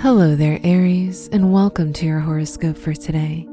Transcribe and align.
Hello 0.00 0.36
there, 0.36 0.60
Aries, 0.62 1.28
and 1.32 1.52
welcome 1.52 1.92
to 1.94 2.06
your 2.06 2.20
horoscope 2.20 2.78
for 2.78 2.94
today, 2.94 3.48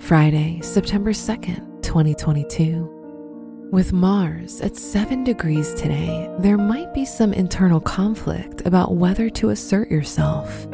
Friday, 0.00 0.58
September 0.60 1.12
2nd, 1.12 1.84
2022. 1.84 3.68
With 3.70 3.92
Mars 3.92 4.60
at 4.60 4.76
7 4.76 5.22
degrees 5.22 5.72
today, 5.74 6.28
there 6.40 6.58
might 6.58 6.92
be 6.94 7.04
some 7.04 7.32
internal 7.32 7.80
conflict 7.80 8.66
about 8.66 8.96
whether 8.96 9.30
to 9.30 9.50
assert 9.50 9.88
yourself. 9.88 10.66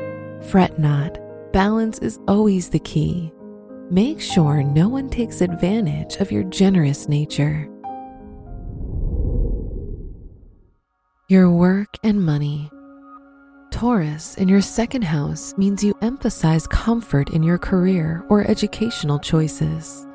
Fret 0.48 0.78
not, 0.78 1.18
balance 1.52 1.98
is 1.98 2.18
always 2.26 2.70
the 2.70 2.78
key. 2.78 3.30
Make 3.90 4.22
sure 4.22 4.62
no 4.62 4.88
one 4.88 5.10
takes 5.10 5.42
advantage 5.42 6.16
of 6.16 6.32
your 6.32 6.44
generous 6.44 7.10
nature. 7.10 7.68
Your 11.28 11.50
work 11.50 11.98
and 12.02 12.24
money. 12.24 12.70
Taurus 13.80 14.34
in 14.34 14.46
your 14.46 14.60
second 14.60 15.00
house 15.00 15.54
means 15.56 15.82
you 15.82 15.96
emphasize 16.02 16.66
comfort 16.66 17.30
in 17.30 17.42
your 17.42 17.56
career 17.56 18.22
or 18.28 18.46
educational 18.46 19.18
choices. 19.18 20.06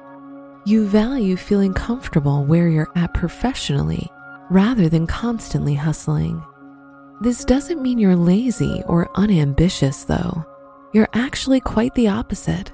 You 0.67 0.85
value 0.85 1.35
feeling 1.35 1.73
comfortable 1.73 2.45
where 2.45 2.67
you're 2.67 2.91
at 2.93 3.15
professionally 3.15 4.07
rather 4.51 4.87
than 4.87 5.07
constantly 5.07 5.73
hustling. 5.73 6.43
This 7.21 7.43
doesn't 7.43 7.81
mean 7.81 7.97
you're 7.97 8.15
lazy 8.15 8.83
or 8.85 9.09
unambitious, 9.15 10.03
though. 10.03 10.45
You're 10.93 11.09
actually 11.13 11.59
quite 11.59 11.95
the 11.95 12.09
opposite. 12.09 12.71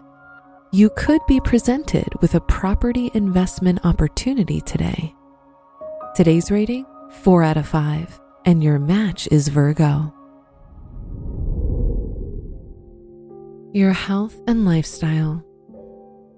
You 0.73 0.89
could 0.97 1.21
be 1.25 1.39
presented 1.39 2.09
with 2.19 2.35
a 2.35 2.41
property 2.41 3.11
investment 3.13 3.79
opportunity 3.85 4.59
today. 4.59 5.15
Today's 6.17 6.51
rating 6.51 6.85
4 7.21 7.43
out 7.43 7.55
of 7.55 7.65
5, 7.65 8.19
and 8.43 8.61
your 8.61 8.77
match 8.77 9.29
is 9.31 9.47
Virgo. 9.47 10.13
Your 13.73 13.93
health 13.93 14.35
and 14.47 14.65
lifestyle. 14.65 15.45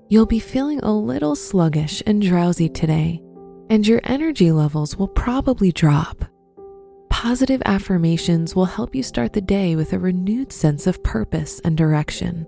You'll 0.07 0.27
be 0.27 0.37
feeling 0.37 0.81
a 0.81 0.93
little 0.93 1.35
sluggish 1.35 2.03
and 2.05 2.21
drowsy 2.21 2.69
today, 2.69 3.23
and 3.71 3.87
your 3.87 4.01
energy 4.03 4.51
levels 4.51 4.95
will 4.97 5.07
probably 5.07 5.71
drop. 5.71 6.25
Positive 7.09 7.59
affirmations 7.65 8.55
will 8.55 8.65
help 8.65 8.93
you 8.93 9.01
start 9.01 9.33
the 9.33 9.41
day 9.41 9.75
with 9.75 9.93
a 9.93 9.99
renewed 9.99 10.53
sense 10.53 10.85
of 10.85 11.01
purpose 11.01 11.59
and 11.61 11.75
direction. 11.75 12.45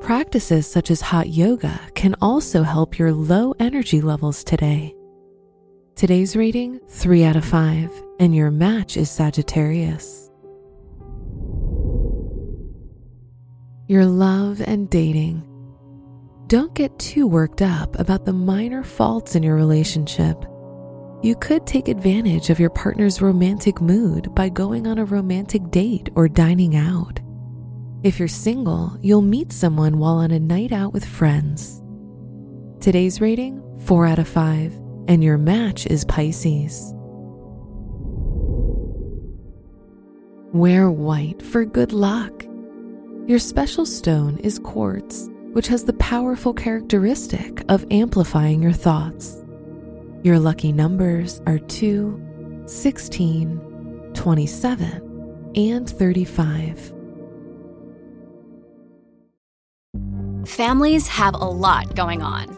Practices 0.00 0.66
such 0.66 0.90
as 0.90 1.00
hot 1.00 1.28
yoga 1.28 1.78
can 1.94 2.16
also 2.20 2.64
help 2.64 2.98
your 2.98 3.12
low 3.12 3.54
energy 3.60 4.00
levels 4.00 4.42
today. 4.42 4.96
Today's 5.94 6.34
rating 6.34 6.80
3 6.88 7.22
out 7.22 7.36
of 7.36 7.44
5, 7.44 8.02
and 8.18 8.34
your 8.34 8.50
match 8.50 8.96
is 8.96 9.10
Sagittarius. 9.10 10.27
Your 13.88 14.04
love 14.04 14.60
and 14.60 14.90
dating. 14.90 15.42
Don't 16.46 16.74
get 16.74 16.98
too 16.98 17.26
worked 17.26 17.62
up 17.62 17.98
about 17.98 18.26
the 18.26 18.34
minor 18.34 18.84
faults 18.84 19.34
in 19.34 19.42
your 19.42 19.56
relationship. 19.56 20.44
You 21.22 21.34
could 21.40 21.66
take 21.66 21.88
advantage 21.88 22.50
of 22.50 22.60
your 22.60 22.68
partner's 22.68 23.22
romantic 23.22 23.80
mood 23.80 24.34
by 24.34 24.50
going 24.50 24.86
on 24.86 24.98
a 24.98 25.06
romantic 25.06 25.70
date 25.70 26.10
or 26.14 26.28
dining 26.28 26.76
out. 26.76 27.18
If 28.02 28.18
you're 28.18 28.28
single, 28.28 28.94
you'll 29.00 29.22
meet 29.22 29.52
someone 29.52 29.98
while 29.98 30.18
on 30.18 30.32
a 30.32 30.38
night 30.38 30.70
out 30.70 30.92
with 30.92 31.04
friends. 31.04 31.82
Today's 32.80 33.22
rating 33.22 33.62
4 33.86 34.06
out 34.06 34.18
of 34.18 34.28
5, 34.28 34.74
and 35.08 35.24
your 35.24 35.38
match 35.38 35.86
is 35.86 36.04
Pisces. 36.04 36.92
Wear 40.52 40.90
white 40.90 41.40
for 41.40 41.64
good 41.64 41.94
luck. 41.94 42.47
Your 43.28 43.38
special 43.38 43.84
stone 43.84 44.38
is 44.38 44.58
quartz, 44.58 45.28
which 45.52 45.68
has 45.68 45.84
the 45.84 45.92
powerful 45.92 46.54
characteristic 46.54 47.62
of 47.68 47.84
amplifying 47.90 48.62
your 48.62 48.72
thoughts. 48.72 49.44
Your 50.22 50.38
lucky 50.38 50.72
numbers 50.72 51.42
are 51.46 51.58
2, 51.58 52.62
16, 52.64 54.12
27, 54.14 55.52
and 55.56 55.90
35. 55.90 56.94
Families 60.46 61.06
have 61.08 61.34
a 61.34 61.44
lot 61.44 61.94
going 61.94 62.22
on. 62.22 62.57